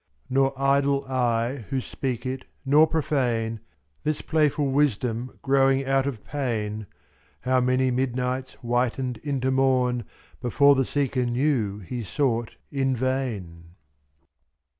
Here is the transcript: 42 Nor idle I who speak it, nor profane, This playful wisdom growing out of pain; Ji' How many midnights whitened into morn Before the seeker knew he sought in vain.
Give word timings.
42 0.29 0.33
Nor 0.33 0.53
idle 0.59 1.05
I 1.07 1.57
who 1.69 1.79
speak 1.79 2.25
it, 2.25 2.45
nor 2.65 2.87
profane, 2.87 3.59
This 4.03 4.23
playful 4.23 4.71
wisdom 4.71 5.37
growing 5.43 5.85
out 5.85 6.07
of 6.07 6.25
pain; 6.25 6.87
Ji' 6.87 6.87
How 7.41 7.59
many 7.61 7.91
midnights 7.91 8.53
whitened 8.63 9.17
into 9.17 9.51
morn 9.51 10.03
Before 10.41 10.73
the 10.73 10.85
seeker 10.85 11.27
knew 11.27 11.81
he 11.81 12.01
sought 12.01 12.55
in 12.71 12.95
vain. 12.95 13.75